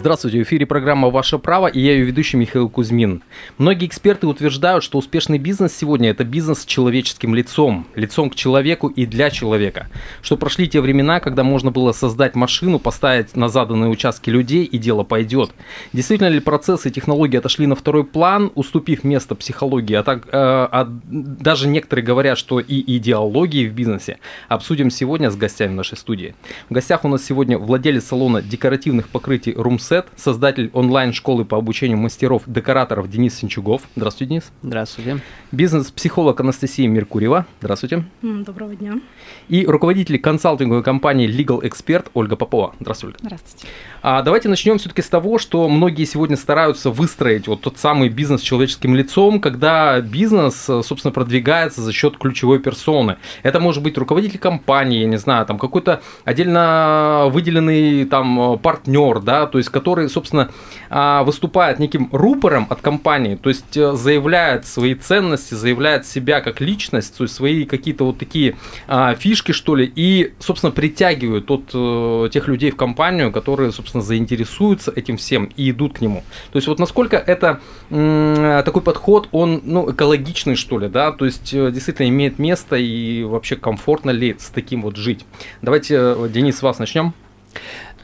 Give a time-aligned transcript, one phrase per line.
[0.00, 3.22] Здравствуйте, в эфире программа «Ваше право» и я ее ведущий Михаил Кузьмин.
[3.58, 8.88] Многие эксперты утверждают, что успешный бизнес сегодня– это бизнес с человеческим лицом, лицом к человеку
[8.88, 9.88] и для человека.
[10.22, 14.78] Что прошли те времена, когда можно было создать машину, поставить на заданные участки людей и
[14.78, 15.50] дело пойдет.
[15.92, 20.30] Действительно ли процессы и технологии отошли на второй план, уступив место психологии, а, так, э,
[20.32, 24.18] а даже некоторые говорят, что и идеологии в бизнесе.
[24.48, 26.34] Обсудим сегодня с гостями нашей студии.
[26.70, 31.98] В гостях у нас сегодня владелец салона декоративных покрытий «Румс Сет, создатель онлайн-школы по обучению
[31.98, 33.82] мастеров-декораторов Денис Синчугов.
[33.96, 34.52] Здравствуйте, Денис.
[34.62, 35.18] Здравствуйте.
[35.50, 37.44] Бизнес-психолог Анастасия Меркурьева.
[37.58, 38.04] Здравствуйте.
[38.22, 39.00] Доброго дня.
[39.48, 42.76] И руководитель консалтинговой компании Legal Expert Ольга Попова.
[42.78, 43.18] Здравствуйте.
[43.20, 43.66] Здравствуйте.
[44.00, 48.42] А давайте начнем все-таки с того, что многие сегодня стараются выстроить вот тот самый бизнес
[48.42, 53.16] с человеческим лицом, когда бизнес, собственно, продвигается за счет ключевой персоны.
[53.42, 59.48] Это может быть руководитель компании, я не знаю, там какой-то отдельно выделенный там партнер, да,
[59.48, 60.50] то есть который, собственно,
[60.90, 66.60] а, выступает неким рупором от компании, то есть э, заявляет свои ценности, заявляет себя как
[66.60, 71.70] личность, то есть свои какие-то вот такие а, фишки, что ли, и, собственно, притягивает тот,
[71.72, 76.24] э, тех людей в компанию, которые, собственно, заинтересуются этим всем и идут к нему.
[76.52, 81.54] То есть вот насколько это такой подход, он, ну, экологичный, что ли, да, то есть
[81.54, 85.24] э, действительно имеет место и вообще комфортно ли с таким вот жить.
[85.62, 87.14] Давайте, Денис, с вас начнем.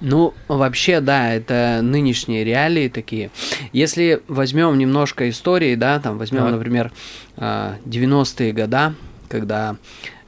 [0.00, 3.30] Ну, вообще, да, это нынешние реалии такие.
[3.72, 6.50] Если возьмем немножко истории, да, там возьмем, да.
[6.50, 6.92] например,
[7.36, 8.94] 90-е а, года,
[9.28, 9.76] когда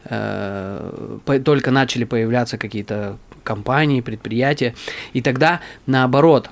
[0.04, 4.74] э, только начали появляться какие-то компании, предприятия,
[5.12, 6.50] и тогда наоборот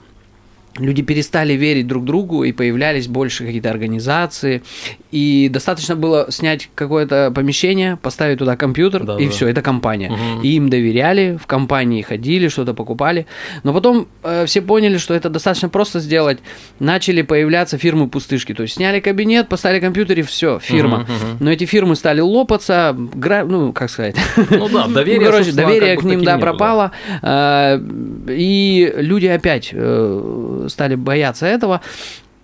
[0.79, 4.63] люди перестали верить друг другу и появлялись больше какие-то организации.
[5.11, 9.31] И достаточно было снять какое-то помещение поставить туда компьютер да, и да.
[9.31, 10.11] все это компания.
[10.11, 10.43] Угу.
[10.43, 13.27] и им доверяли в компании ходили что-то покупали.
[13.63, 16.39] Но потом э, все поняли что это достаточно просто сделать.
[16.79, 18.53] Начали появляться фирмы пустышки.
[18.55, 20.99] То есть сняли кабинет поставили компьютер и все фирма.
[20.99, 21.37] Угу, угу.
[21.41, 23.45] но эти фирмы стали лопаться гра...
[23.45, 24.17] ну как сказать.
[24.51, 26.39] Ну да доверие короче доверие к ним да.
[26.39, 26.93] пропало.
[27.23, 27.81] Э,
[28.29, 31.81] и люди опять э, стали бояться этого.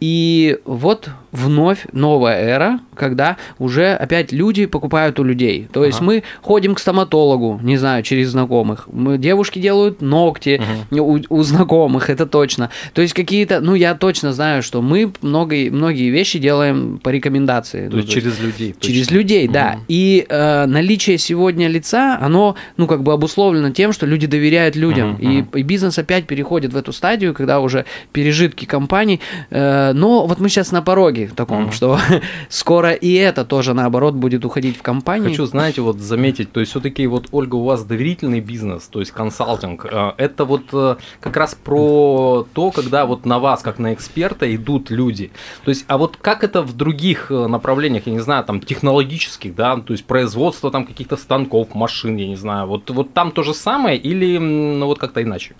[0.01, 5.67] И вот вновь новая эра, когда уже опять люди покупают у людей.
[5.73, 6.07] То есть ага.
[6.07, 8.89] мы ходим к стоматологу, не знаю, через знакомых.
[8.93, 11.03] Мы, девушки делают ногти ага.
[11.03, 12.71] у, у знакомых, это точно.
[12.93, 17.89] То есть какие-то, ну я точно знаю, что мы многие, многие вещи делаем по рекомендации.
[17.89, 18.75] То есть ну, через людей.
[18.79, 19.15] Через точно.
[19.15, 19.71] людей, да.
[19.71, 19.81] Ага.
[19.89, 25.15] И э, наличие сегодня лица, оно, ну как бы обусловлено тем, что люди доверяют людям.
[25.15, 25.47] Ага.
[25.55, 30.41] И, и бизнес опять переходит в эту стадию, когда уже пережитки компаний э, но вот
[30.41, 31.73] мы сейчас на пороге таком, mm-hmm.
[31.73, 31.99] что
[32.49, 35.31] скоро и это тоже наоборот будет уходить в компанию.
[35.31, 39.13] Хочу, знаете, вот заметить, то есть все-таки вот, Ольга, у вас доверительный бизнес, то есть
[39.13, 43.95] консалтинг, э, это вот э, как раз про то, когда вот на вас, как на
[43.95, 45.31] эксперта, идут люди.
[45.65, 49.55] То есть, а вот как это в других э, направлениях, я не знаю, там технологических,
[49.55, 53.43] да, то есть производство там каких-то станков, машин, я не знаю, вот, вот там то
[53.43, 55.55] же самое или ну, вот как-то иначе?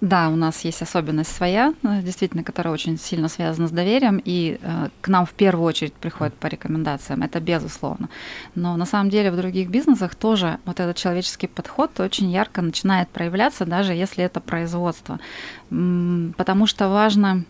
[0.00, 4.58] Да, у нас есть особенность своя, э, действительно, которая очень сильно связана с доверием, и
[4.60, 8.08] э, к нам в первую очередь приходят по рекомендациям, это безусловно.
[8.54, 13.08] Но на самом деле в других бизнесах тоже вот этот человеческий подход очень ярко начинает
[13.10, 15.20] проявляться, даже если это производство.
[15.68, 17.44] Потому что важно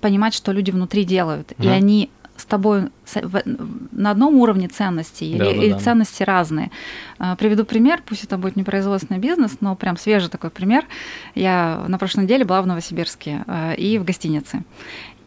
[0.00, 1.64] понимать, что люди внутри делают, mm.
[1.64, 2.10] и они
[2.42, 2.90] с тобой
[3.92, 5.78] на одном уровне ценностей да, или, да, или да.
[5.78, 6.70] ценности разные.
[7.18, 10.84] А, приведу пример, пусть это будет не производственный бизнес, но прям свежий такой пример.
[11.36, 14.64] Я на прошлой неделе была в Новосибирске а, и в гостинице.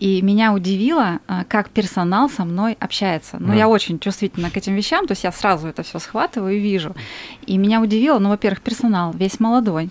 [0.01, 3.37] И меня удивило, а, как персонал со мной общается.
[3.39, 3.55] Ну, да.
[3.55, 6.93] я очень чувствительна к этим вещам, то есть я сразу это все схватываю и вижу.
[7.45, 9.89] И меня удивило, ну, во-первых, персонал весь молодой,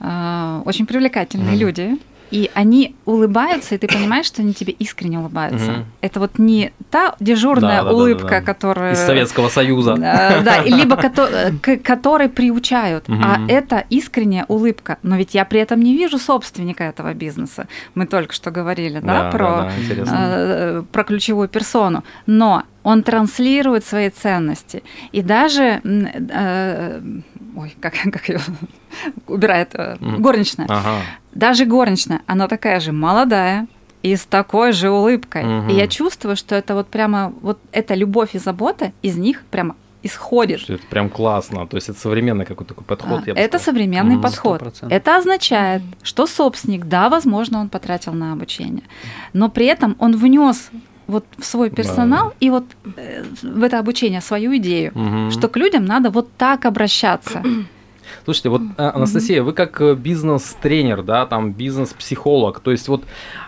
[0.00, 1.58] очень привлекательные mm.
[1.58, 1.98] люди,
[2.30, 5.70] и они улыбаются, и ты понимаешь, что они тебе искренне улыбаются.
[5.70, 5.84] Угу.
[6.00, 8.92] Это вот не та дежурная да, улыбка, да, да, которая...
[8.94, 9.96] Из Советского Союза.
[9.96, 13.18] Да, либо к которой приучают, угу.
[13.22, 14.98] а это искренняя улыбка.
[15.02, 17.68] Но ведь я при этом не вижу собственника этого бизнеса.
[17.94, 22.04] Мы только что говорили, да, про, э, про ключевую персону.
[22.26, 24.82] Но он транслирует свои ценности.
[25.12, 27.00] И даже э,
[27.56, 28.40] ой, как, как ее
[29.26, 30.66] убирает э, горничная.
[30.68, 31.00] Ага.
[31.34, 33.66] Даже горничная, она такая же молодая,
[34.02, 35.60] и с такой же улыбкой.
[35.60, 35.70] Угу.
[35.70, 39.76] И я чувствую, что это вот прямо вот эта любовь и забота из них прямо
[40.02, 40.68] исходит.
[40.68, 41.66] Это прям классно.
[41.66, 43.22] То есть это современный какой-то такой подход.
[43.26, 44.22] А, это современный mm-hmm.
[44.22, 44.62] подход.
[44.62, 44.88] 100%.
[44.90, 48.84] Это означает, что собственник, да, возможно, он потратил на обучение,
[49.32, 50.70] но при этом он внес
[51.06, 52.34] вот в свой персонал да.
[52.40, 52.64] и вот
[52.96, 55.30] э, в это обучение свою идею, угу.
[55.30, 57.42] что к людям надо вот так обращаться.
[58.24, 63.04] Слушайте, вот, э, Анастасия, вы как э, бизнес-тренер, да, там, бизнес-психолог, то есть вот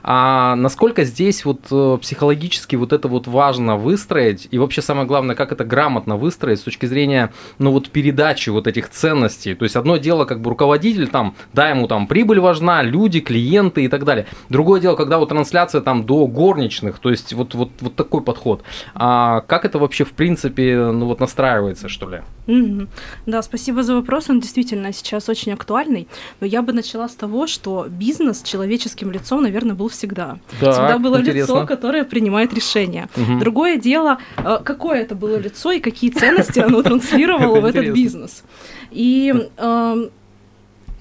[0.08, 5.34] а насколько здесь вот э, психологически вот это вот важно выстроить, и вообще самое главное,
[5.34, 9.74] как это грамотно выстроить с точки зрения, ну вот передачи вот этих ценностей, то есть
[9.74, 14.04] одно дело, как бы руководитель там, да, ему там прибыль важна, люди, клиенты и так
[14.04, 18.22] далее, другое дело, когда вот трансляция там до горничных, то есть вот, вот, вот такой
[18.22, 18.62] подход,
[18.94, 22.20] а как это вообще в принципе, ну вот настраивается, что ли?
[22.46, 22.88] Mm-hmm.
[23.26, 26.08] Да, спасибо за вопрос, он действительно сейчас очень актуальный,
[26.41, 30.38] но я бы начала с того, что бизнес человеческим лицом, наверное, был всегда.
[30.61, 31.55] Так, всегда было интересно.
[31.55, 33.08] лицо, которое принимает решения.
[33.17, 33.41] Угу.
[33.41, 38.43] Другое дело, э, какое это было лицо и какие ценности оно транслировало в этот бизнес.
[38.91, 40.11] И эм,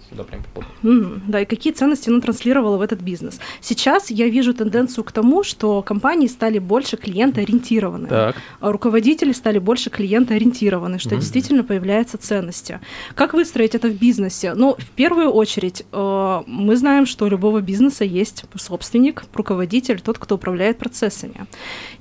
[0.09, 0.67] сюда прям попаду.
[0.83, 3.39] Mm, да, и какие ценности оно транслировало в этот бизнес.
[3.61, 8.35] Сейчас я вижу тенденцию к тому, что компании стали больше клиентоориентированы, так.
[8.59, 11.19] а руководители стали больше клиентоориентированы, что mm.
[11.19, 12.79] действительно появляются ценности.
[13.15, 14.53] Как выстроить это в бизнесе?
[14.53, 20.17] Ну, в первую очередь, э, мы знаем, что у любого бизнеса есть собственник, руководитель, тот,
[20.19, 21.45] кто управляет процессами.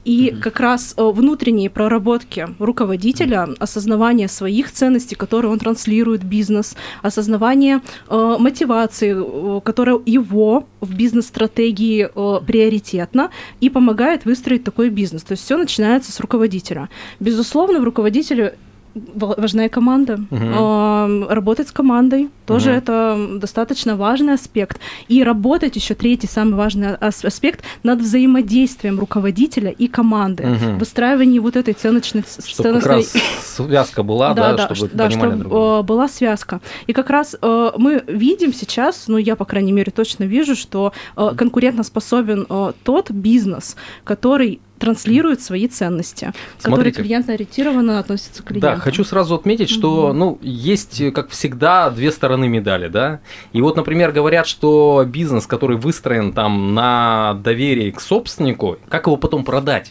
[0.05, 0.41] И mm-hmm.
[0.41, 8.37] как раз э, внутренние проработки руководителя, осознавание своих ценностей, которые он транслирует бизнес, осознавание э,
[8.39, 13.31] мотивации, э, которая его в бизнес-стратегии э, приоритетна
[13.61, 15.23] и помогает выстроить такой бизнес.
[15.23, 16.89] То есть все начинается с руководителя.
[17.21, 18.57] Безусловно, в руководителе
[18.95, 20.21] важна команда.
[20.31, 21.27] Угу.
[21.29, 22.79] Работать с командой тоже угу.
[22.79, 24.81] это достаточно важный аспект.
[25.09, 30.45] И работать еще третий самый важный аспект над взаимодействием руководителя и команды.
[30.45, 30.79] Угу.
[30.79, 32.25] Выстраивание вот этой ценочной...
[32.47, 33.13] Чтобы как раз
[33.43, 36.61] связка была, да, да, чтобы да, понимали чтобы друг была связка.
[36.87, 40.93] И как раз э, мы видим сейчас, ну я, по крайней мере, точно вижу, что
[41.17, 46.63] э, конкурентоспособен э, тот бизнес, который транслирует свои ценности, Смотрите.
[46.63, 48.69] которые клиентно-ориентированно относятся к клиенту.
[48.69, 50.13] Да, хочу сразу отметить, что, угу.
[50.13, 53.21] ну, есть, как всегда, две стороны медали, да.
[53.55, 59.17] И вот, например, говорят, что бизнес, который выстроен там на доверии к собственнику, как его
[59.17, 59.91] потом продать?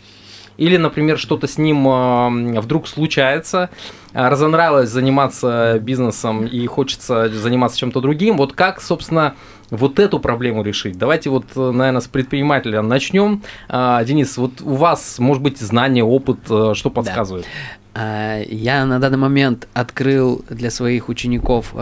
[0.57, 3.71] Или, например, что-то с ним э, вдруг случается,
[4.13, 8.37] э, разонравилось заниматься бизнесом и хочется заниматься чем-то другим.
[8.37, 9.33] Вот как, собственно,
[9.73, 10.97] вот эту проблему решить?
[10.97, 13.41] Давайте вот, э, наверное, с предпринимателя начнем.
[13.69, 17.45] Денис, вот у вас, может быть, знания, опыт, что подсказывает?
[17.93, 18.37] Да.
[18.37, 21.73] Я на данный момент открыл для своих учеников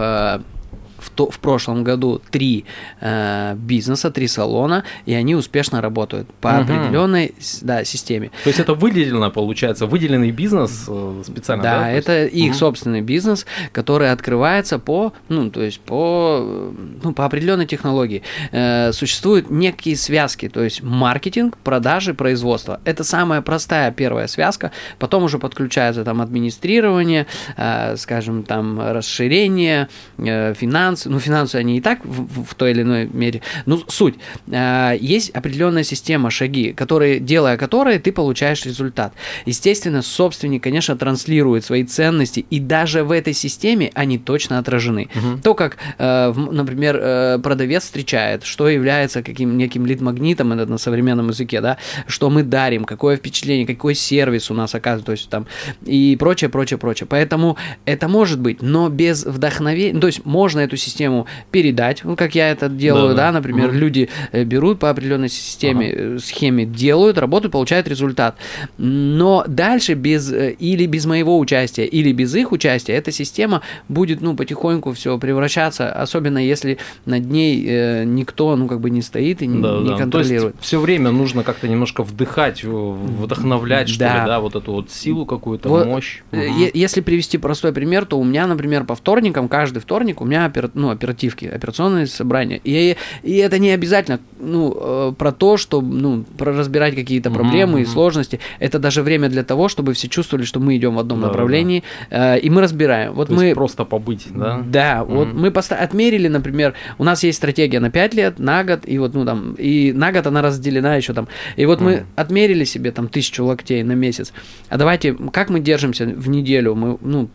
[1.02, 2.66] в, то, в прошлом году три
[3.02, 6.62] э, бизнеса, три салона, и они успешно работают по угу.
[6.62, 8.32] определенной да, системе.
[8.44, 11.80] То есть это выделено, получается, выделенный бизнес э, специально, да?
[11.80, 12.36] Да, это есть...
[12.36, 12.58] их угу.
[12.58, 16.72] собственный бизнес, который открывается по, ну, то есть по,
[17.04, 18.24] ну, по определенной технологии.
[18.52, 22.80] Э, существуют некие связки, то есть маркетинг, продажи, производство.
[22.86, 27.26] Это самая простая первая связка, потом уже подключается там администрирование,
[27.58, 32.72] э, скажем, там расширение, э, финансы, финансы, ну, финансы они и так в, в той
[32.72, 34.16] или иной мере, ну, суть.
[34.52, 39.14] А, есть определенная система, шаги, которые, делая которые, ты получаешь результат.
[39.46, 45.10] Естественно, собственник, конечно, транслирует свои ценности, и даже в этой системе они точно отражены.
[45.16, 45.42] Угу.
[45.44, 51.30] То, как, э, например, э, продавец встречает, что является каким неким лид-магнитом, это на современном
[51.30, 51.78] языке, да,
[52.08, 55.48] что мы дарим, какое впечатление, какой сервис у нас оказывается, то есть там,
[55.86, 57.08] и прочее, прочее, прочее.
[57.10, 62.36] Поэтому это может быть, но без вдохновения, то есть можно эту систему передать, ну, как
[62.36, 63.28] я это делаю, да, да.
[63.28, 66.16] да например, mm люди э, берут по определенной системе, ага.
[66.16, 68.36] Э, схеме, делают работу, получают результат.
[68.78, 74.22] Но дальше без э, или без моего участия, или без их участия эта система будет,
[74.22, 79.42] ну, потихоньку все превращаться, особенно если над ней э, никто, ну, как бы не стоит
[79.42, 79.98] и не, да, не да.
[79.98, 80.56] контролирует.
[80.60, 84.22] все время нужно как-то немножко вдыхать, вдохновлять, что да.
[84.22, 86.22] ли, да, вот эту вот силу какую-то, вот, мощь.
[86.32, 86.42] Угу.
[86.74, 90.90] Если привести простой пример, то у меня, например, по вторникам, каждый вторник у меня ну,
[90.90, 92.60] оперативки, операционные собрания.
[92.64, 97.80] И, и это не обязательно ну, э, про то, что ну, про разбирать какие-то проблемы
[97.80, 97.84] mm-hmm.
[97.84, 98.40] и сложности.
[98.60, 101.84] Это даже время для того, чтобы все чувствовали, что мы идем в одном да, направлении,
[102.10, 102.36] да.
[102.36, 103.14] Э, и мы разбираем.
[103.14, 104.64] Вот то мы просто побыть, да?
[104.66, 105.16] Да, mm-hmm.
[105.16, 108.98] вот мы поста- отмерили, например, у нас есть стратегия на 5 лет, на год, и
[108.98, 111.28] вот, ну, там, и на год она разделена еще там.
[111.56, 111.84] И вот mm-hmm.
[111.84, 114.34] мы отмерили себе там тысячу локтей на месяц.
[114.70, 116.76] А давайте, как мы держимся в неделю?
[116.76, 117.30] Мы, ну,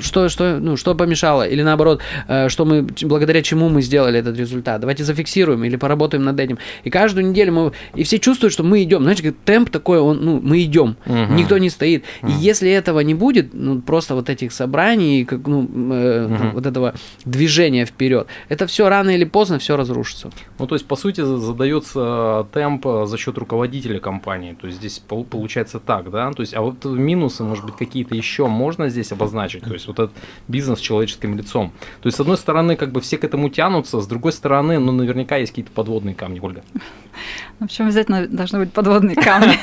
[0.00, 1.46] что, что, ну, что помешало?
[1.46, 4.80] Или наоборот, э, что что мы, благодаря чему мы сделали этот результат.
[4.80, 6.58] Давайте зафиксируем или поработаем над этим.
[6.84, 9.02] И каждую неделю мы, и все чувствуют, что мы идем.
[9.02, 11.34] Знаете, темп такой, он, ну, мы идем, угу.
[11.34, 12.04] никто не стоит.
[12.22, 12.32] Угу.
[12.32, 16.50] И если этого не будет, ну, просто вот этих собраний, как, ну, э, угу.
[16.54, 16.94] вот этого
[17.24, 20.30] движения вперед, это все рано или поздно все разрушится.
[20.58, 24.56] Ну, то есть, по сути, задается темп за счет руководителя компании.
[24.60, 26.30] То есть здесь получается так, да?
[26.32, 29.64] То есть, а вот минусы, может быть, какие-то еще можно здесь обозначить?
[29.64, 30.12] То есть, вот этот
[30.48, 31.72] бизнес с человеческим лицом.
[32.00, 34.92] То есть, с одной стороны, как бы все к этому тянутся, с другой стороны, ну,
[34.92, 36.62] наверняка есть какие-то подводные камни, Ольга.
[37.60, 39.56] Ну, почему обязательно должны быть подводные камни?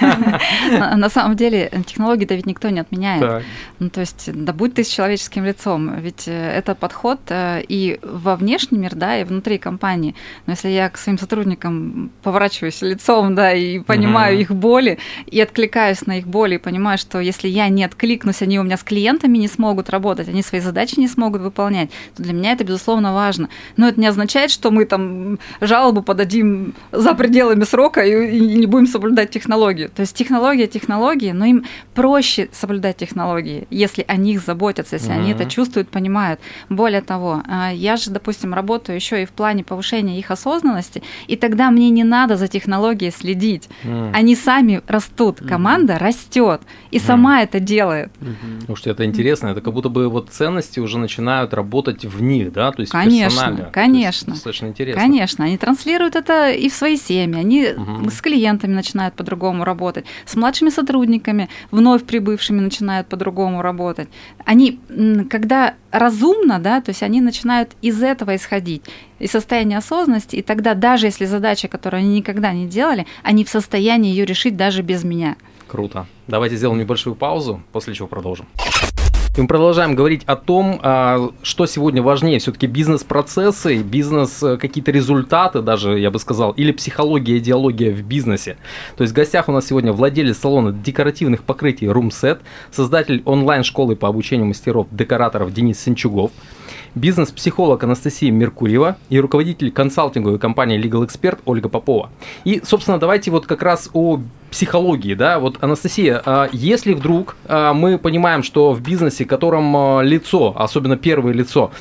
[0.96, 3.44] На самом деле, технологии-то ведь никто не отменяет.
[3.80, 8.00] Ну, то есть, да будь ты с человеческим лицом, ведь э, это подход э, и
[8.04, 10.16] во внешний мир, да, и внутри компании.
[10.46, 16.06] Но если я к своим сотрудникам поворачиваюсь лицом, да, и понимаю их боли, и откликаюсь
[16.06, 19.38] на их боли, и понимаю, что если я не откликнусь, они у меня с клиентами
[19.38, 23.50] не смогут работать, они свои задачи не смогут выполнять, то для меня это, безусловно, важно.
[23.78, 28.66] Но это не означает, что мы там жалобу подадим за пределами срока и, и не
[28.66, 29.90] будем соблюдать технологию.
[29.90, 35.20] То есть технология технологии, но им проще соблюдать технологии, если о них заботятся, если mm-hmm.
[35.20, 36.40] они это чувствуют, понимают.
[36.70, 41.36] Более того, а, я же, допустим, работаю еще и в плане повышения их осознанности, и
[41.36, 43.70] тогда мне не надо за технологией следить.
[43.84, 44.12] Mm.
[44.14, 45.98] Они сами растут, команда mm-hmm.
[45.98, 46.62] растет
[46.92, 47.06] и mm.
[47.06, 48.12] сама это делает.
[48.20, 48.60] Mm-hmm.
[48.62, 52.54] Потому что это интересно, это как будто бы вот ценности уже начинают работать в них,
[52.54, 53.70] да, то есть конечно, персонально.
[53.72, 55.02] Конечно, достаточно интересно.
[55.02, 58.10] Конечно, они транслируют это и в свои семьи, они угу.
[58.10, 64.10] с клиентами начинают по-другому работать, с младшими сотрудниками, вновь прибывшими начинают по-другому работать.
[64.46, 64.80] Они,
[65.30, 68.84] когда разумно, да, то есть они начинают из этого исходить,
[69.20, 73.50] из состояния осознанности, и тогда даже если задача, которую они никогда не делали, они в
[73.50, 75.36] состоянии ее решить даже без меня.
[75.68, 76.06] Круто.
[76.28, 78.46] Давайте сделаем небольшую паузу, после чего продолжим.
[79.38, 85.62] Мы продолжаем говорить о том, а, что сегодня важнее, все-таки бизнес-процессы, бизнес э, какие-то результаты
[85.62, 88.58] даже, я бы сказал, или психология, идеология в бизнесе.
[88.98, 92.40] То есть в гостях у нас сегодня владелец салона декоративных покрытий RoomSet,
[92.72, 96.32] создатель онлайн-школы по обучению мастеров декораторов Денис Сенчугов,
[96.96, 102.10] бизнес-психолог Анастасия Меркурьева и руководитель консалтинговой компании Legal Expert Ольга Попова.
[102.44, 104.20] И, собственно, давайте вот как раз о
[104.52, 110.02] психологии, да, вот Анастасия, а если вдруг а, мы понимаем, что в бизнесе, котором а,
[110.02, 111.72] лицо, особенно первое лицо,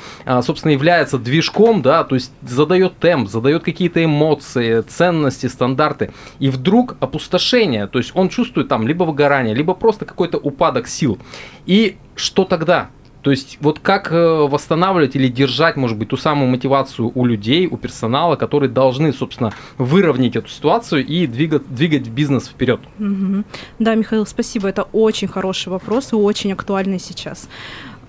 [0.41, 6.95] собственно, является движком, да, то есть задает темп, задает какие-то эмоции, ценности, стандарты, и вдруг
[7.01, 11.17] опустошение, то есть он чувствует там либо выгорание, либо просто какой-то упадок сил.
[11.65, 12.89] И что тогда?
[13.21, 17.67] То есть вот как э, восстанавливать или держать, может быть, ту самую мотивацию у людей,
[17.67, 22.79] у персонала, которые должны, собственно, выровнять эту ситуацию и двигать, двигать бизнес вперед?
[22.99, 23.43] Угу.
[23.79, 24.67] Да, Михаил, спасибо.
[24.67, 27.47] Это очень хороший вопрос и очень актуальный сейчас.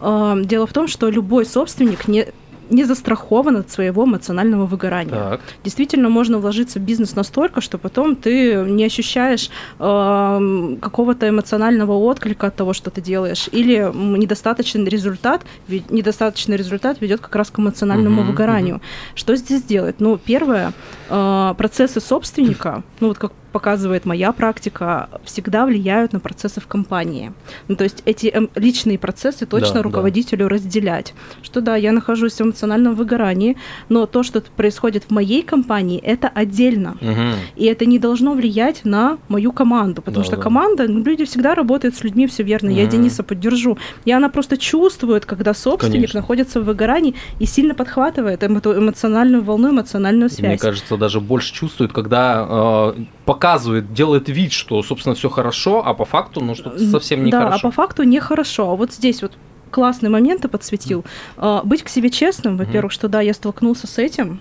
[0.00, 2.26] Эм, дело в том, что любой собственник не
[2.72, 5.12] не застрахован от своего эмоционального выгорания.
[5.12, 5.40] Так.
[5.64, 12.46] Действительно, можно вложиться в бизнес настолько, что потом ты не ощущаешь э, какого-то эмоционального отклика
[12.48, 18.22] от того, что ты делаешь, или недостаточный результат, недостаточный результат ведет как раз к эмоциональному
[18.22, 18.76] угу, выгоранию.
[18.76, 18.82] Угу.
[19.14, 19.96] Что здесь делать?
[19.98, 20.72] Ну, первое,
[21.08, 27.32] э, процессы собственника, ну вот как показывает моя практика, всегда влияют на процессы в компании.
[27.68, 30.54] Ну, то есть эти эм, личные процессы точно да, руководителю да.
[30.54, 31.14] разделять.
[31.42, 33.56] Что да, я нахожусь в эмоциональном выгорании,
[33.88, 36.96] но то, что происходит в моей компании, это отдельно.
[37.00, 37.56] Угу.
[37.56, 40.42] И это не должно влиять на мою команду, потому да, что да.
[40.42, 42.70] команда, ну, люди всегда работают с людьми, все верно.
[42.70, 42.78] Угу.
[42.78, 43.78] Я Дениса поддержу.
[44.04, 46.20] И она просто чувствует, когда собственник Конечно.
[46.20, 50.48] находится в выгорании и сильно подхватывает эту эмоциональную волну, эмоциональную связь.
[50.48, 55.94] Мне кажется, даже больше чувствует, когда э, показывает, делает вид, что, собственно, все хорошо, а
[55.94, 57.50] по факту, ну, что совсем нехорошо.
[57.50, 58.70] Да, а по факту нехорошо.
[58.70, 59.32] А вот здесь вот
[59.70, 61.04] классный момент подсветил.
[61.36, 61.66] Mm.
[61.66, 62.94] Быть к себе честным, во-первых, mm.
[62.94, 64.40] что да, я столкнулся с этим,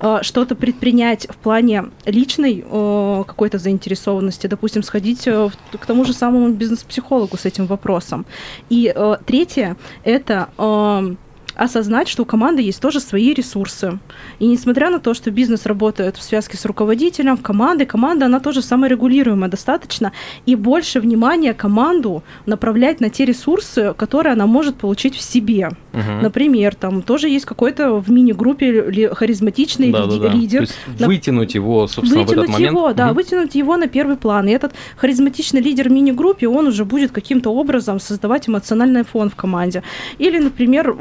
[0.00, 2.64] а, что-то предпринять в плане личной
[3.26, 8.24] какой-то заинтересованности, допустим, сходить э, к тому же самому бизнес-психологу с этим вопросом.
[8.68, 10.48] И э, третье– это
[11.56, 13.98] осознать, что у команды есть тоже свои ресурсы.
[14.38, 18.62] И несмотря на то, что бизнес работает в связке с руководителем, командой, команда, она тоже
[18.62, 20.12] саморегулируемая достаточно,
[20.46, 25.70] и больше внимания команду направлять на те ресурсы, которые она может получить в себе.
[25.92, 26.22] Угу.
[26.22, 30.32] Например, там тоже есть какой-то в мини-группе харизматичный да, ли, да, да.
[30.32, 30.66] лидер.
[30.66, 32.76] То есть вытянуть его, собственно, вытянуть в этот момент.
[32.76, 33.14] его, да, угу.
[33.16, 34.48] вытянуть его на первый план.
[34.48, 39.34] И этот харизматичный лидер в мини-группе, он уже будет каким-то образом создавать эмоциональный фон в
[39.34, 39.82] команде.
[40.18, 40.92] Или, например,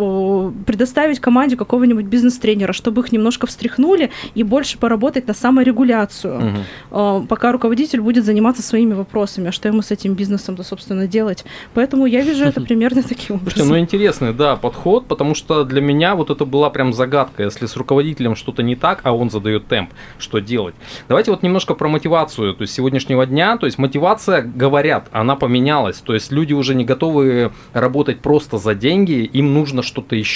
[0.66, 7.26] предоставить команде какого-нибудь бизнес-тренера, чтобы их немножко встряхнули и больше поработать на саморегуляцию, угу.
[7.28, 11.46] пока руководитель будет заниматься своими вопросами, а что ему с этим бизнесом-то, собственно, делать.
[11.74, 13.52] Поэтому я вижу это примерно таким образом.
[13.52, 17.44] Слушайте, ну интересный, да, подход, потому что для меня вот это была прям загадка.
[17.44, 20.76] Если с руководителем что-то не так, а он задает темп, что делать?
[21.08, 23.58] Давайте вот немножко про мотивацию, то есть сегодняшнего дня.
[23.58, 25.98] То есть мотивация, говорят, она поменялась.
[25.98, 30.29] То есть люди уже не готовы работать просто за деньги, им нужно что-то еще.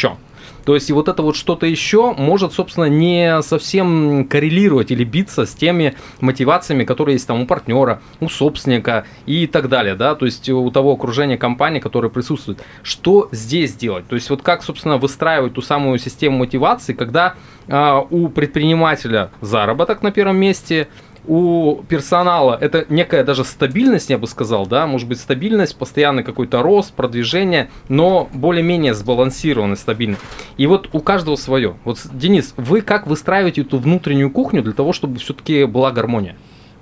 [0.65, 5.45] То есть и вот это вот что-то еще может, собственно, не совсем коррелировать или биться
[5.45, 10.25] с теми мотивациями, которые есть там у партнера, у собственника и так далее, да, то
[10.25, 12.63] есть у того окружения компании, которое присутствует.
[12.81, 14.07] Что здесь делать?
[14.07, 17.35] То есть вот как, собственно, выстраивать ту самую систему мотивации, когда
[17.67, 20.87] э, у предпринимателя заработок на первом месте,
[21.27, 26.61] у персонала это некая даже стабильность, я бы сказал, да, может быть стабильность, постоянный какой-то
[26.61, 30.17] рост, продвижение, но более-менее сбалансированный, стабильный.
[30.57, 31.75] И вот у каждого свое.
[31.83, 36.35] Вот, Денис, вы как выстраиваете эту внутреннюю кухню для того, чтобы все-таки была гармония?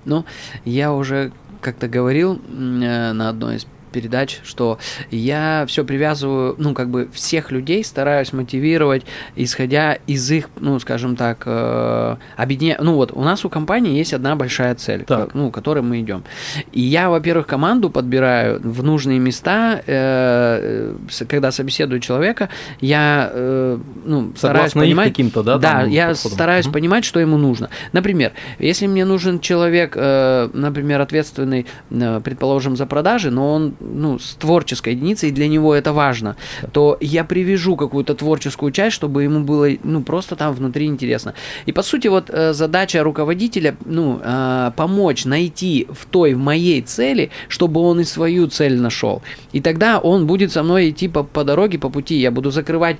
[0.05, 0.25] Ну,
[0.65, 1.31] я уже
[1.61, 4.79] как-то говорил э, на одной из передач, что
[5.11, 9.03] я все привязываю, ну, как бы всех людей стараюсь мотивировать,
[9.35, 12.77] исходя из их, ну, скажем так, э, объединя...
[12.79, 15.33] Ну, вот у нас у компании есть одна большая цель, так.
[15.33, 16.23] ну, к которой мы идем.
[16.71, 20.95] И я, во-первых, команду подбираю в нужные места, э,
[21.27, 25.09] когда собеседую человека, я, э, ну, стараюсь понимать...
[25.09, 25.57] каким-то, да?
[25.57, 26.35] Да, я подходом.
[26.35, 26.73] стараюсь угу.
[26.73, 27.69] понимать, что ему нужно.
[27.91, 34.19] Например, если мне нужен человек, э, например, ответственный, э, предположим, за продажи, но он ну,
[34.19, 36.35] с творческой единицей, и для него это важно,
[36.71, 41.33] то я привяжу какую-то творческую часть, чтобы ему было, ну, просто там внутри интересно.
[41.65, 46.81] И, по сути, вот э, задача руководителя, ну, э, помочь найти в той, в моей
[46.81, 49.21] цели, чтобы он и свою цель нашел.
[49.51, 52.15] И тогда он будет со мной идти по, по дороге, по пути.
[52.15, 52.97] Я буду закрывать,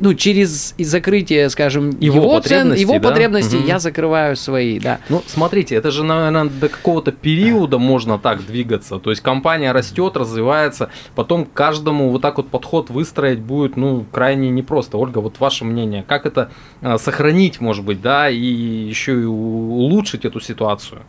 [0.00, 3.08] ну, через закрытие, скажем, его, его потребности, цен, его да?
[3.08, 3.66] потребности угу.
[3.66, 4.98] я закрываю свои, да.
[5.08, 8.98] Ну, смотрите, это же, наверное, до какого-то периода можно так двигаться.
[8.98, 14.50] То есть компания растет, развивается, потом каждому вот так вот подход выстроить будет, ну, крайне
[14.50, 14.98] непросто.
[14.98, 16.50] Ольга, вот ваше мнение, как это
[16.82, 21.02] а, сохранить, может быть, да, и еще и улучшить эту ситуацию?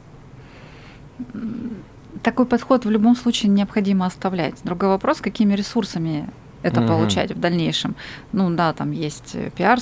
[2.24, 4.56] Такой подход в любом случае необходимо оставлять.
[4.63, 6.30] Другой вопрос, какими ресурсами
[6.62, 6.89] это угу.
[6.89, 7.96] получать в дальнейшем.
[8.32, 9.80] Ну да, там есть пиар,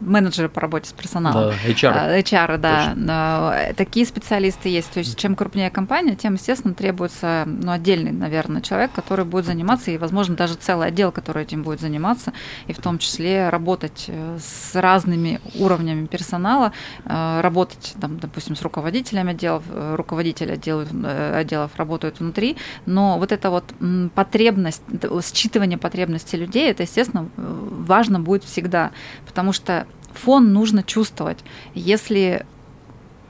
[0.00, 1.50] менеджеры по работе с персоналом.
[1.50, 1.92] Да, HR.
[1.94, 2.88] А, HR, да.
[2.88, 3.74] Точно.
[3.76, 4.90] Такие специалисты есть.
[4.90, 9.90] То есть, чем крупнее компания, тем, естественно, требуется ну, отдельный, наверное, человек, который будет заниматься,
[9.90, 12.32] и, возможно, даже целый отдел, который этим будет заниматься,
[12.66, 16.72] и в том числе работать э, с разными уровнями персонала,
[17.04, 23.32] э, работать, там, допустим, с руководителями отделов, э, руководители отделов, отделов работают внутри, но вот
[23.32, 23.64] эта вот
[24.14, 28.90] потребность, считывание потребностей людей, это, естественно, важно будет всегда,
[29.26, 31.38] потому что что фон нужно чувствовать.
[31.74, 32.46] Если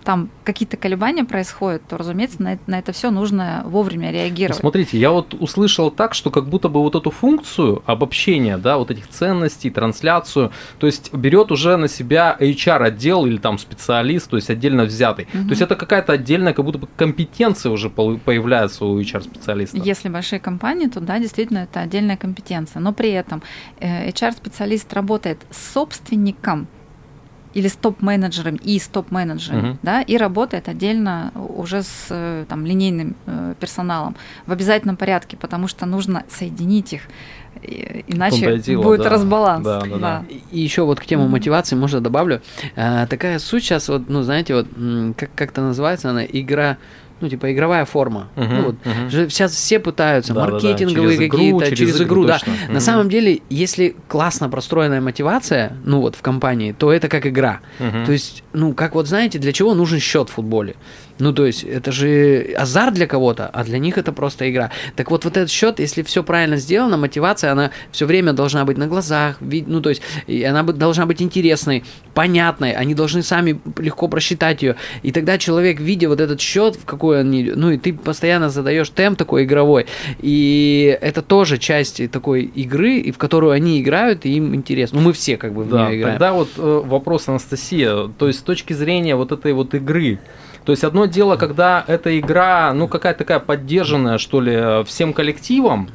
[0.05, 4.61] там какие-то колебания происходят, то, разумеется, на, на это все нужно вовремя реагировать.
[4.61, 8.91] Смотрите, я вот услышал так, что как будто бы вот эту функцию обобщения, да, вот
[8.91, 14.51] этих ценностей, трансляцию, то есть берет уже на себя HR-отдел или там специалист, то есть
[14.51, 15.27] отдельно взятый.
[15.33, 15.45] Угу.
[15.45, 19.79] То есть это какая-то отдельная, как будто бы компетенция уже появляется у HR-специалиста.
[19.79, 22.81] Если большие компании, то да, действительно, это отдельная компетенция.
[22.81, 23.43] Но при этом
[23.81, 26.69] э, HR-специалист работает с собственником
[27.55, 29.79] или с топ-менеджером и с топ-менеджером, угу.
[29.83, 35.69] да, и работает отдельно уже с э, там, линейным э, персоналом в обязательном порядке, потому
[35.69, 37.03] что нужно соединить их,
[38.09, 39.11] иначе дело, будет да.
[39.11, 39.65] разбаланс.
[39.65, 39.99] Да, да, да.
[39.99, 40.25] Да.
[40.51, 42.43] И еще вот к тему мотивации можно добавлю.
[42.77, 44.67] А, такая суть сейчас, вот, ну, знаете, вот
[45.17, 46.79] как, как это называется, она игра
[47.21, 48.29] ну, типа, игровая форма.
[48.37, 48.77] Uh-huh, ну, вот.
[48.85, 49.29] uh-huh.
[49.31, 51.31] Сейчас все пытаются, да, маркетинговые да, да.
[51.31, 52.39] какие-то, через, через игру, игру да.
[52.39, 52.73] Uh-huh.
[52.73, 57.61] На самом деле, если классно простроенная мотивация, ну, вот в компании, то это как игра.
[57.79, 58.05] Uh-huh.
[58.05, 60.75] То есть, ну, как вот знаете, для чего нужен счет в футболе?
[61.19, 64.71] Ну, то есть, это же азарт для кого-то, а для них это просто игра.
[64.97, 68.79] Так вот, вот этот счет, если все правильно сделано, мотивация, она все время должна быть
[68.79, 74.63] на глазах, ну, то есть, она должна быть интересной, понятной, они должны сами легко просчитать
[74.63, 74.77] ее.
[75.03, 78.89] И тогда человек, видя вот этот счет, в какой он, ну, и ты постоянно задаешь
[78.91, 79.87] темп такой игровой,
[80.21, 84.99] и это тоже часть такой игры, и в которую они играют, и им интересно.
[84.99, 86.19] Ну, мы все как бы в да, нее играем.
[86.19, 90.19] Тогда вот э, вопрос, Анастасия, то есть с точки зрения вот этой вот игры,
[90.65, 95.91] то есть одно дело, когда эта игра, ну, какая-то такая поддержанная, что ли, всем коллективом,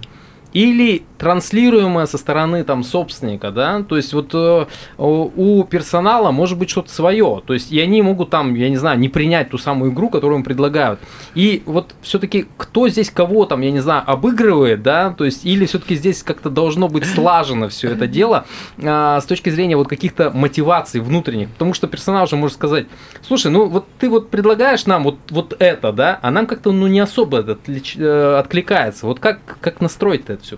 [0.54, 4.66] или транслируемое со стороны там собственника, да, то есть вот э,
[4.98, 8.98] у персонала может быть что-то свое, то есть и они могут там, я не знаю,
[8.98, 11.02] не принять ту самую игру, которую им предлагают.
[11.36, 15.66] И вот все-таки кто здесь кого там, я не знаю, обыгрывает, да, то есть или
[15.66, 18.46] все-таки здесь как-то должно быть слажено все это дело
[18.82, 22.88] а, с точки зрения вот каких-то мотиваций внутренних, потому что персонал уже может сказать,
[23.28, 26.88] слушай, ну вот ты вот предлагаешь нам вот, вот это, да, а нам как-то ну
[26.88, 29.06] не особо это э, откликается.
[29.06, 30.58] Вот как, как настроить это все?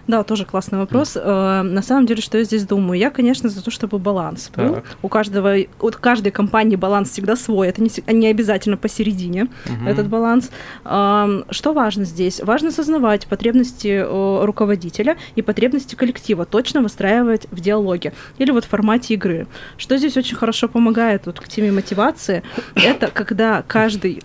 [0.07, 1.15] Да, тоже классный вопрос.
[1.15, 1.63] Mm.
[1.63, 2.99] На самом деле, что я здесь думаю?
[2.99, 4.83] Я, конечно, за то, чтобы баланс был.
[5.01, 7.67] У каждого, у каждой компании баланс всегда свой.
[7.67, 9.89] Это не, не обязательно посередине mm-hmm.
[9.89, 10.49] этот баланс.
[10.83, 12.41] Что важно здесь?
[12.41, 14.05] Важно осознавать потребности
[14.43, 19.47] руководителя и потребности коллектива, точно выстраивать в диалоге или вот в формате игры.
[19.77, 22.43] Что здесь очень хорошо помогает вот к теме мотивации,
[22.75, 24.21] это когда каждый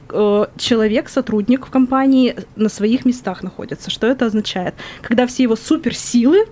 [0.56, 3.90] человек, сотрудник в компании на своих местах находится.
[3.90, 4.74] Что это означает?
[5.02, 6.46] Когда все его суперсилы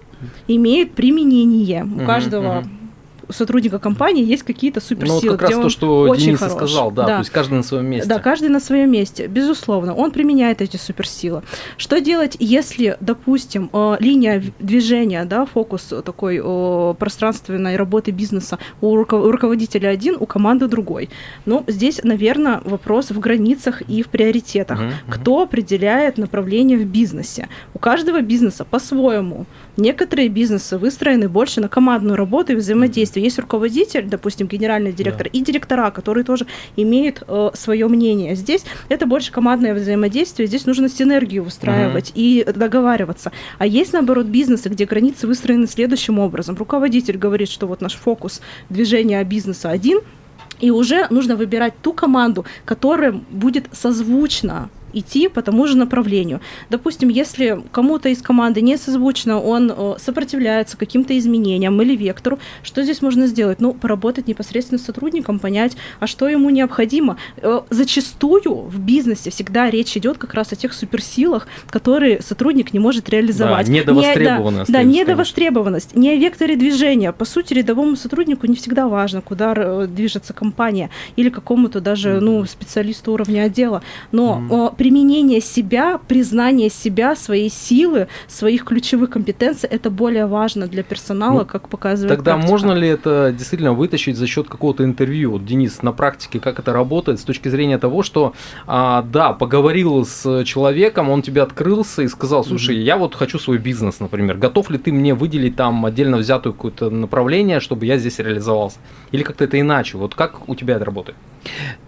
[0.49, 1.85] имеют применение.
[1.85, 2.65] У каждого
[3.31, 5.21] сотрудника компании есть какие-то суперсилы.
[5.23, 7.87] Ну, вот как раз то, что Денис сказал, да, да, то есть каждый на своем
[7.87, 8.09] месте.
[8.09, 9.95] Да, каждый на своем месте, безусловно.
[9.95, 11.43] Он применяет эти суперсилы.
[11.77, 16.43] Что делать, если, допустим, э, линия движения, да, фокус такой
[16.95, 21.11] пространственной работы бизнеса у руководителя один, у команды другой?
[21.47, 24.81] Ну, здесь, наверное, вопрос в границах и в приоритетах.
[24.81, 24.93] Uh-huh.
[25.09, 27.49] Кто определяет направление в бизнесе?
[27.75, 29.47] У каждого бизнеса по-своему.
[29.77, 33.25] Некоторые бизнесы выстроены больше на командную работу и взаимодействие.
[33.25, 35.39] Есть руководитель, допустим, генеральный директор, да.
[35.39, 38.37] и директора, которые тоже имеют э, свое мнение.
[38.37, 42.21] Здесь это больше командное взаимодействие, здесь нужно синергию выстраивать угу.
[42.21, 43.33] и договариваться.
[43.59, 46.57] А есть, наоборот, бизнесы, где границы выстроены следующим образом.
[46.57, 50.01] Руководитель говорит, что вот наш фокус движения бизнеса один,
[50.61, 56.41] и уже нужно выбирать ту команду, которая будет созвучна идти по тому же направлению.
[56.71, 62.83] Допустим, если кому-то из команды не созвучно, он э, сопротивляется каким-то изменениям или вектору, что
[62.83, 63.61] здесь можно сделать?
[63.61, 67.17] Ну, поработать непосредственно с сотрудником, понять, а что ему необходимо.
[67.39, 72.79] Э, зачастую в бизнесе всегда речь идет как раз о тех суперсилах, которые сотрудник не
[72.79, 73.67] может реализовать.
[73.67, 74.69] Да, недовостребованность.
[74.69, 77.13] Не, да, да недовостребованность, не о векторе движения.
[77.13, 82.45] По сути, рядовому сотруднику не всегда важно, куда э, движется компания или какому-то даже ну,
[82.45, 83.83] специалисту уровня отдела.
[84.13, 90.83] Но mm применение себя, признание себя, своей силы, своих ключевых компетенций, это более важно для
[90.83, 92.51] персонала, ну, как показывает Тогда практика.
[92.51, 95.31] можно ли это действительно вытащить за счет какого-то интервью?
[95.31, 98.35] Вот, Денис, на практике как это работает с точки зрения того, что,
[98.67, 102.83] а, да, поговорил с человеком, он тебе открылся и сказал, слушай, mm-hmm.
[102.83, 106.91] я вот хочу свой бизнес, например, готов ли ты мне выделить там отдельно взятую какое-то
[106.91, 108.77] направление, чтобы я здесь реализовался?
[109.13, 109.97] Или как-то это иначе?
[109.97, 111.17] Вот как у тебя это работает?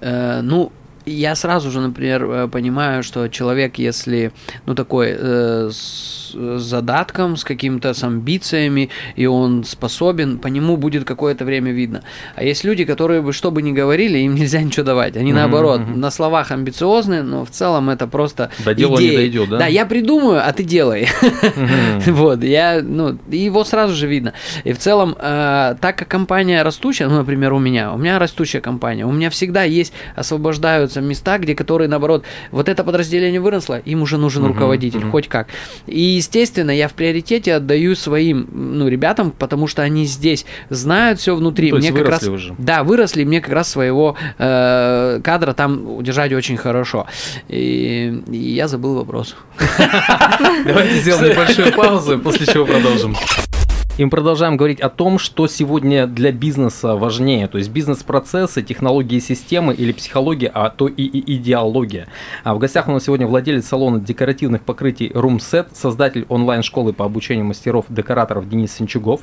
[0.01, 0.73] Э, ну,
[1.07, 4.33] я сразу же, например, э, понимаю, что человек, если,
[4.67, 11.05] ну, такой э, с задатком, с какими-то с амбициями, и он способен, по нему будет
[11.05, 12.03] какое-то время видно.
[12.35, 15.17] А есть люди, которые бы что бы ни говорили, им нельзя ничего давать.
[15.17, 15.35] Они, mm-hmm.
[15.35, 19.11] наоборот, на словах амбициозны, но в целом это просто До дела идеи.
[19.11, 19.59] не дойдет, да?
[19.59, 21.09] Да, я придумаю, а ты делай.
[21.23, 22.13] Mm-hmm.
[22.13, 24.33] вот, я, ну, его сразу же видно.
[24.65, 28.61] И в целом, э, так как компания растущая, ну, например, у меня, у меня растущая
[28.61, 33.79] компания, у меня всегда есть, освобождаются находятся места, где которые, наоборот, вот это подразделение выросло,
[33.79, 35.11] им уже нужен uh-huh, руководитель, uh-huh.
[35.11, 35.49] хоть как.
[35.87, 41.35] И, естественно, я в приоритете отдаю своим, ну, ребятам, потому что они здесь знают все
[41.35, 41.73] внутри.
[41.73, 42.55] Ну, мне как раз, уже.
[42.59, 47.07] Да, выросли, мне как раз своего э, кадра там удержать очень хорошо.
[47.49, 49.37] И, и я забыл вопрос.
[50.65, 53.17] Давайте сделаем небольшую паузу, после чего продолжим.
[53.99, 59.19] И мы продолжаем говорить о том, что сегодня для бизнеса важнее, то есть бизнес-процессы, технологии
[59.21, 62.07] системы или психология, а то и, и идеология.
[62.45, 67.47] А в гостях у нас сегодня владелец салона декоративных покрытий RoomSet, создатель онлайн-школы по обучению
[67.47, 69.23] мастеров-декораторов Денис Синчугов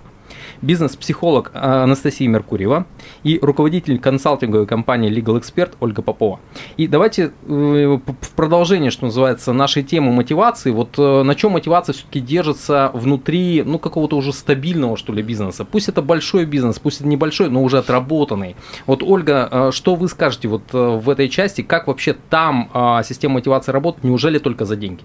[0.61, 2.85] бизнес-психолог Анастасия Меркурьева
[3.23, 6.39] и руководитель консалтинговой компании Legal Expert Ольга Попова.
[6.77, 11.93] И давайте э, в продолжение, что называется, нашей темы мотивации, вот э, на чем мотивация
[11.93, 15.65] все-таки держится внутри, ну, какого-то уже стабильного, что ли, бизнеса.
[15.65, 18.55] Пусть это большой бизнес, пусть это небольшой, но уже отработанный.
[18.85, 22.69] Вот, Ольга, э, что вы скажете вот в этой части, как вообще там
[23.03, 25.03] система мотивации работает, неужели только за деньги?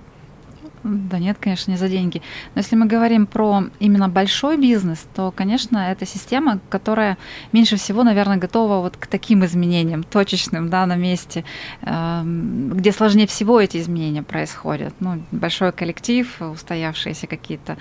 [0.84, 2.22] Да нет, конечно, не за деньги.
[2.54, 7.18] Но если мы говорим про именно большой бизнес, то, конечно, это система, которая
[7.52, 11.44] меньше всего, наверное, готова вот к таким изменениям, точечным, да, на месте,
[11.82, 14.94] эм, где сложнее всего эти изменения происходят.
[15.00, 17.76] Ну, большой коллектив, устоявшиеся какие-то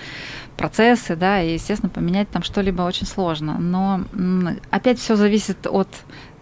[0.56, 3.58] процессы, да, и, естественно, поменять там что-либо очень сложно.
[3.58, 4.04] Но
[4.70, 5.88] опять все зависит от,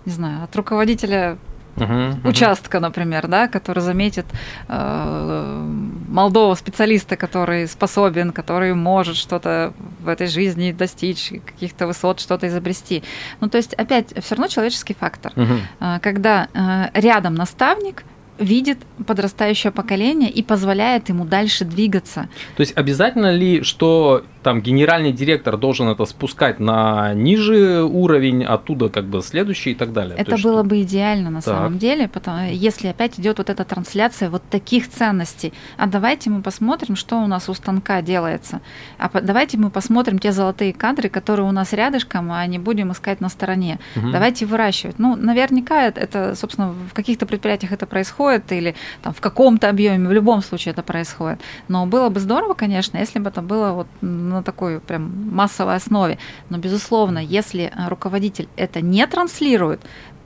[0.05, 1.39] не знаю, от руководителя
[1.77, 4.27] угу, участка, например, да, который заметит
[4.69, 5.65] э,
[6.09, 13.03] молодого специалиста, который способен, который может что-то в этой жизни достичь, каких-то высот, что-то изобрести.
[13.41, 15.33] Ну, то есть, опять, все равно человеческий фактор.
[15.37, 16.01] Угу.
[16.03, 18.05] Когда э, рядом наставник,
[18.39, 22.29] видит подрастающее поколение и позволяет ему дальше двигаться.
[22.57, 28.91] То есть обязательно ли, что там генеральный директор должен это спускать на ниже уровень, оттуда
[28.91, 30.15] как бы следующий и так далее.
[30.17, 30.69] Это есть, было что...
[30.69, 31.53] бы идеально на так.
[31.57, 35.53] самом деле, потому, если опять идет вот эта трансляция вот таких ценностей.
[35.77, 38.61] А давайте мы посмотрим, что у нас у станка делается.
[38.99, 42.93] А по, давайте мы посмотрим те золотые кадры, которые у нас рядышком, а не будем
[42.93, 43.81] искать на стороне.
[43.97, 44.13] Угу.
[44.13, 45.01] Давайте выращивать.
[45.01, 50.13] Ну, наверняка это, собственно, в каких-то предприятиях это происходит или там в каком-то объеме, в
[50.13, 51.41] любом случае это происходит.
[51.67, 53.89] Но было бы здорово, конечно, если бы это было вот
[54.37, 56.19] на такой прям массовой основе.
[56.51, 59.81] Но, безусловно, если руководитель это не транслирует,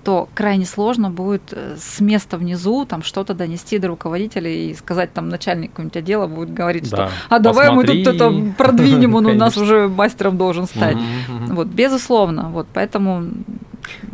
[0.05, 5.13] то крайне сложно будет э, с места внизу там что-то донести до руководителя и сказать
[5.13, 7.09] там начальник какого-нибудь отдела будет говорить, да.
[7.09, 7.99] что а давай Посмотри.
[7.99, 10.97] мы тут это продвинем, он у нас уже мастером должен стать.
[11.49, 13.25] Вот, безусловно, вот, поэтому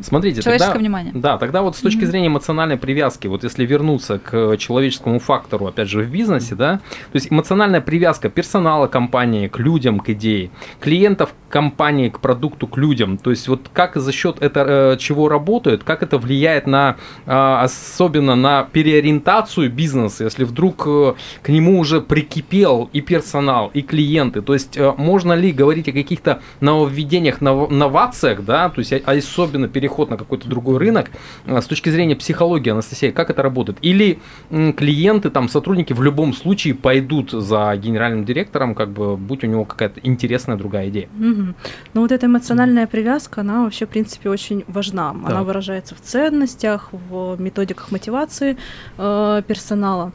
[0.02, 1.12] Смотрите, человеческое тогда, внимание.
[1.14, 5.88] Да, тогда вот с точки зрения эмоциональной привязки, вот если вернуться к человеческому фактору, опять
[5.88, 6.76] же, в бизнесе, да,
[7.12, 10.50] то есть эмоциональная привязка персонала компании к людям, к идее,
[10.80, 15.28] клиентов компании к продукту, к людям, то есть вот как за счет этого э, чего
[15.28, 21.78] работают, как это влияет на, а, особенно на переориентацию бизнеса, если вдруг э, к нему
[21.78, 27.40] уже прикипел и персонал, и клиенты, то есть э, можно ли говорить о каких-то нововведениях,
[27.40, 31.10] новациях, да, то есть особенно особенно переход на какой-то другой рынок,
[31.46, 33.78] а, с точки зрения психологии, Анастасия, как это работает?
[33.82, 34.18] Или
[34.50, 39.64] клиенты, там, сотрудники в любом случае пойдут за генеральным директором, как бы, будь у него
[39.64, 41.08] какая-то интересная другая идея?
[41.18, 41.45] Угу.
[41.94, 45.14] Ну, вот эта эмоциональная привязка, она вообще, в принципе, очень важна.
[45.14, 45.28] Да.
[45.28, 48.56] Она выражается в ценностях, в методиках мотивации
[48.98, 50.12] э, персонала.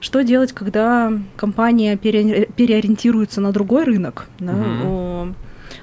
[0.00, 4.26] Что делать, когда компания пере, переориентируется на другой рынок?
[4.38, 4.52] Да?
[4.52, 5.34] Угу.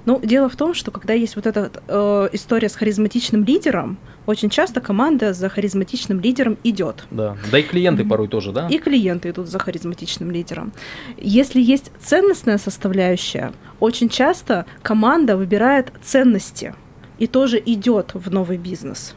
[0.05, 4.49] Ну, дело в том, что когда есть вот эта э, история с харизматичным лидером, очень
[4.49, 7.05] часто команда за харизматичным лидером идет.
[7.11, 8.09] Да, да и клиенты mm-hmm.
[8.09, 8.67] порой тоже, да?
[8.67, 10.73] И клиенты идут за харизматичным лидером.
[11.17, 16.75] Если есть ценностная составляющая, очень часто команда выбирает ценности
[17.17, 19.15] и тоже идет в новый бизнес.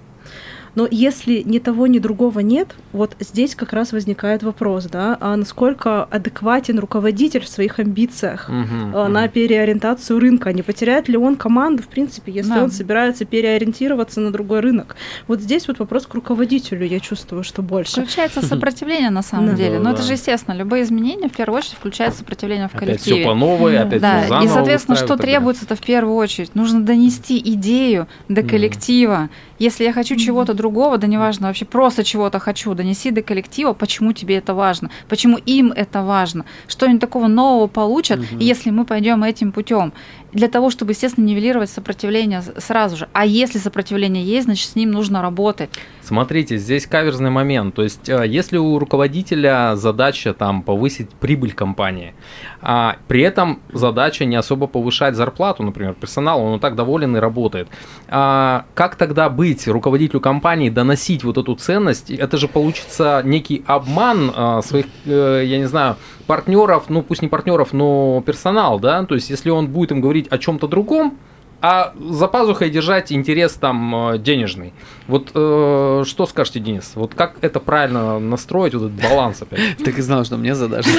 [0.74, 5.36] Но если ни того, ни другого нет, вот здесь как раз возникает вопрос, да, а
[5.36, 9.28] насколько адекватен руководитель в своих амбициях uh-huh, на uh-huh.
[9.28, 10.52] переориентацию рынка?
[10.52, 12.64] Не потеряет ли он команду, в принципе, если да.
[12.64, 14.96] он собирается переориентироваться на другой рынок?
[15.26, 18.00] Вот здесь вот вопрос к руководителю, я чувствую, что больше.
[18.02, 19.78] Включается сопротивление на самом деле.
[19.78, 23.16] Но это же естественно, любые изменения в первую очередь включают сопротивление в коллективе.
[23.16, 24.26] Опять все по новой, опять да.
[24.28, 26.54] заново И, соответственно, что требуется-то в первую очередь?
[26.54, 29.28] Нужно донести идею до коллектива.
[29.58, 34.12] Если я хочу чего-то другого, да неважно, вообще просто чего-то хочу, донеси до коллектива, почему
[34.12, 38.38] тебе это важно, почему им это важно, что они такого нового получат, угу.
[38.38, 39.92] если мы пойдем этим путем
[40.32, 43.08] для того, чтобы, естественно, нивелировать сопротивление сразу же.
[43.12, 45.70] А если сопротивление есть, значит, с ним нужно работать.
[46.02, 47.74] Смотрите, здесь каверзный момент.
[47.74, 52.14] То есть, э, если у руководителя задача там повысить прибыль компании,
[52.60, 57.20] а при этом задача не особо повышать зарплату, например, персоналу, он и так доволен и
[57.20, 57.68] работает.
[58.08, 62.10] А как тогда быть руководителю компании, доносить вот эту ценность?
[62.10, 67.28] Это же получится некий обман а, своих, э, я не знаю, партнеров, ну пусть не
[67.28, 69.04] партнеров, но персонал, да?
[69.04, 71.18] То есть, если он будет им говорить о чем-то другом,
[71.60, 74.72] а за пазухой держать интерес там э, денежный.
[75.08, 76.92] Вот э, что скажете, Денис?
[76.94, 79.76] Вот как это правильно настроить, вот этот баланс опять?
[79.84, 80.86] Так и знал, что мне задашь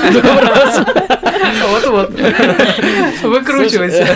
[1.69, 2.12] Вот-вот.
[3.23, 4.07] Выкручивайся.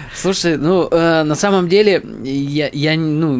[0.14, 3.36] Слушай, ну, э, на самом деле, я, я ну,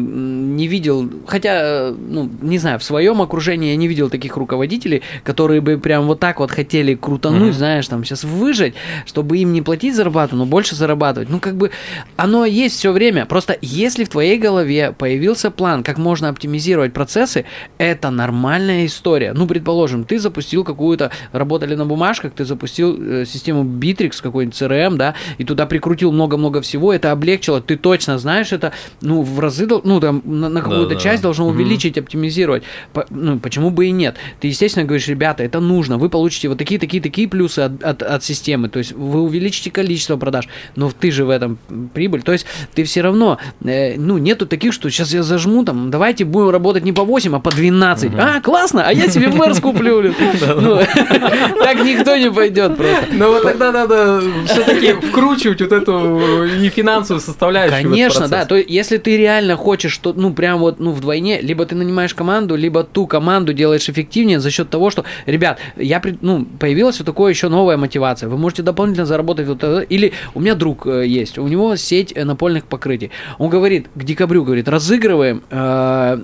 [0.55, 5.61] не видел, хотя, ну, не знаю, в своем окружении я не видел таких руководителей, которые
[5.61, 8.73] бы прям вот так вот хотели крутануть, знаешь, там, сейчас выжить,
[9.05, 11.29] чтобы им не платить зарплату, но больше зарабатывать.
[11.29, 11.71] Ну, как бы,
[12.17, 13.25] оно есть все время.
[13.25, 17.45] Просто если в твоей голове появился план, как можно оптимизировать процессы,
[17.77, 19.33] это нормальная история.
[19.33, 24.95] Ну, предположим, ты запустил какую-то, работали на бумажках, ты запустил э, систему Bittrex, какой-нибудь CRM,
[24.95, 29.67] да, и туда прикрутил много-много всего, это облегчило, ты точно знаешь это, ну, в разы,
[29.67, 31.27] ну, там, на, на какую-то да, часть да.
[31.27, 32.03] должно увеличить, угу.
[32.03, 32.63] оптимизировать.
[32.93, 34.15] По, ну, почему бы и нет?
[34.39, 38.01] Ты, естественно, говоришь, ребята, это нужно, вы получите вот такие, такие, такие плюсы от, от,
[38.01, 41.57] от системы, то есть вы увеличите количество продаж, но ты же в этом
[41.93, 42.21] прибыль.
[42.21, 46.25] То есть ты все равно, э, ну, нету таких, что сейчас я зажму, там, давайте
[46.25, 48.11] будем работать не по 8, а по 12.
[48.17, 49.99] А, классно, а я себе Мерс куплю.
[50.01, 50.15] блин.
[50.61, 50.79] Ну,
[51.63, 53.07] Так никто не пойдет просто.
[53.11, 57.83] Ну вот тогда надо все-таки вкручивать вот эту и финансовую составляющую.
[57.83, 58.45] Конечно, да.
[58.45, 62.13] То есть, если ты реально хочешь, что, ну, прям вот, ну, вдвойне, либо ты нанимаешь
[62.13, 67.05] команду, либо ту команду делаешь эффективнее за счет того, что, ребят, я, ну, появилась вот
[67.05, 68.29] такое еще новая мотивация.
[68.29, 69.79] Вы можете дополнительно заработать вот это.
[69.79, 73.11] Или у меня друг э, есть, у него сеть э, напольных покрытий.
[73.37, 76.21] Он говорит, к декабрю, говорит, разыгрываем, э,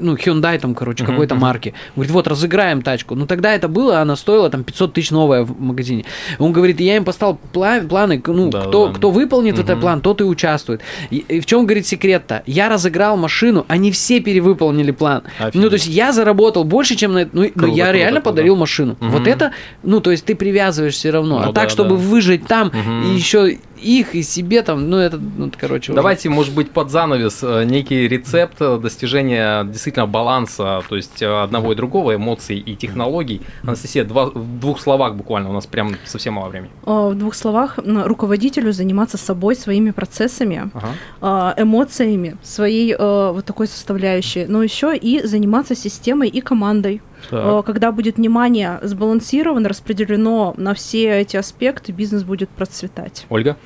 [0.00, 1.42] ну, Hyundai там, короче, Мгм, какой-то мгм.
[1.42, 1.74] марки.
[1.94, 3.14] Говорит, вот, разыграем тачку.
[3.14, 6.04] Ну, тогда это было, она стоила там 500 тысяч новая в магазине.
[6.38, 8.94] Он говорит, я им поставил пла- планы, ну, Да, кто, да.
[8.94, 9.80] кто выполнит этот Мгм.
[9.80, 10.80] план, тот и участвует.
[11.10, 12.42] И, и в чем, говорит, секрет-то?
[12.46, 15.22] Я разыграл машину, они все перевыполнили план.
[15.38, 15.54] Офигеть.
[15.62, 17.30] Ну, то есть я заработал больше, чем на это.
[17.32, 18.30] Ну, Круто, я круто, реально круто.
[18.30, 18.96] подарил машину.
[19.00, 19.10] Мгм.
[19.10, 21.38] Вот это, ну, то есть ты привязываешь все равно.
[21.38, 21.96] Ну а так, да, чтобы да.
[21.96, 23.02] выжить там, Мгм.
[23.12, 26.70] и еще их, и себе там, ну, это, ну, это, короче, уже- Давайте, может быть,
[26.70, 32.14] под занавес э, некий рецепт э, достижения действительно баланса, то есть э, одного и другого,
[32.14, 33.40] эмоций и технологий.
[33.62, 36.70] Анастасия, два, в двух словах буквально, у нас прям совсем мало времени.
[36.84, 40.70] В двух словах, руководителю заниматься собой, своими процессами,
[41.20, 41.54] Ага.
[41.62, 47.00] эмоциями, своей вот такой составляющей, но еще и заниматься системой и командой.
[47.30, 53.26] Э, Когда будет внимание сбалансировано, распределено на все эти аспекты, бизнес будет процветать.
[53.28, 53.56] Ольга?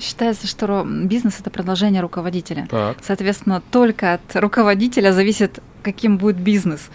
[0.00, 2.68] Считается, что бизнес это продолжение руководителя.
[2.70, 2.98] Так.
[3.02, 6.90] Соответственно, только от руководителя зависит, каким будет бизнес.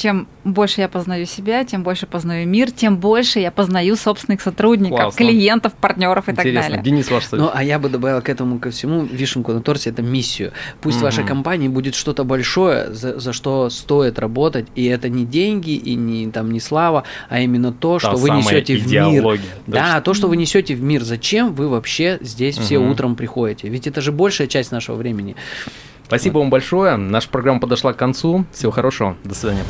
[0.00, 4.98] Чем больше я познаю себя, тем больше познаю мир, тем больше я познаю собственных сотрудников,
[4.98, 5.18] Классно.
[5.26, 6.70] клиентов, партнеров и так Интересно.
[6.70, 6.82] далее.
[6.82, 7.44] Денис, ваш совет.
[7.44, 10.52] Ну, а я бы добавил к этому ко всему вишенку на торте это миссию.
[10.80, 11.28] Пусть в вашей Мгм.
[11.28, 16.30] компании будет что-то большое, за, за что стоит работать, и это не деньги и не
[16.30, 19.02] там не слава, а именно то, Та что вы несете в мир.
[19.10, 19.44] идеология.
[19.66, 21.04] Да, то, что вы несете в мир.
[21.04, 22.90] Зачем вы вообще здесь все Мгм.
[22.92, 23.68] утром приходите?
[23.68, 25.36] Ведь это же большая часть нашего времени.
[26.10, 26.96] Спасибо вам большое.
[26.96, 28.44] Наша программа подошла к концу.
[28.50, 29.16] Всего хорошего.
[29.22, 29.62] До свидания.